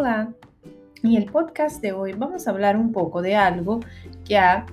[0.00, 0.32] Hola,
[1.02, 3.80] en el podcast de hoy vamos a hablar un poco de algo
[4.24, 4.64] que a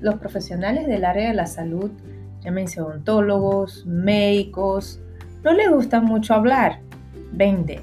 [0.00, 1.92] los profesionales del área de la salud,
[2.40, 5.00] llámense odontólogos, médicos,
[5.44, 6.80] no les gusta mucho hablar,
[7.30, 7.82] vender.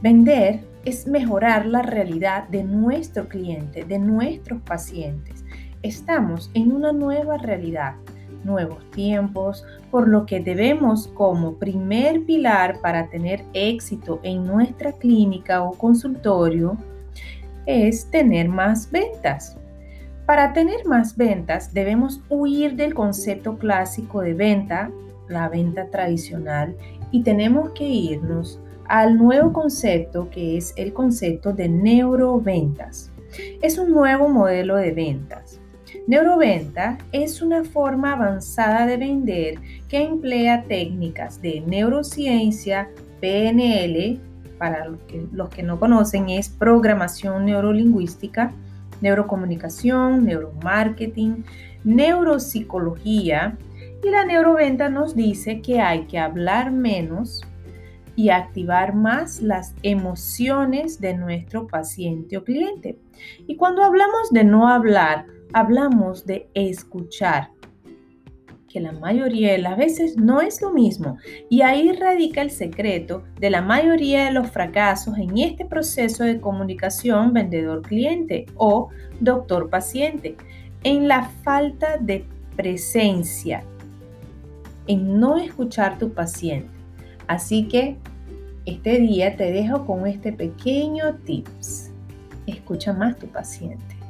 [0.00, 5.44] Vender es mejorar la realidad de nuestro cliente, de nuestros pacientes.
[5.82, 7.96] Estamos en una nueva realidad
[8.44, 15.62] nuevos tiempos, por lo que debemos como primer pilar para tener éxito en nuestra clínica
[15.62, 16.76] o consultorio
[17.66, 19.56] es tener más ventas.
[20.26, 24.90] Para tener más ventas debemos huir del concepto clásico de venta,
[25.28, 26.76] la venta tradicional,
[27.10, 33.10] y tenemos que irnos al nuevo concepto que es el concepto de neuroventas.
[33.62, 35.61] Es un nuevo modelo de ventas
[36.06, 39.54] Neuroventa es una forma avanzada de vender
[39.88, 42.90] que emplea técnicas de neurociencia,
[43.20, 44.18] PNL,
[44.58, 44.86] para
[45.32, 48.52] los que, no conocen es programación neurolingüística,
[49.00, 51.44] neurocomunicación, neuromarketing,
[51.84, 53.58] neuropsicología
[54.04, 57.42] y la neuroventa nos dice que hay que hablar menos
[58.14, 62.98] y activar más las emociones de nuestro paciente o cliente.
[63.46, 67.50] Y cuando hablamos de no hablar, hablamos de escuchar,
[68.68, 71.18] que la mayoría de las veces no es lo mismo.
[71.50, 76.40] Y ahí radica el secreto de la mayoría de los fracasos en este proceso de
[76.40, 78.88] comunicación vendedor-cliente o
[79.20, 80.36] doctor-paciente,
[80.84, 82.24] en la falta de
[82.56, 83.62] presencia,
[84.86, 86.70] en no escuchar tu paciente.
[87.26, 87.98] Así que
[88.64, 91.90] este día te dejo con este pequeño tips.
[92.46, 94.01] Escucha más tu paciente.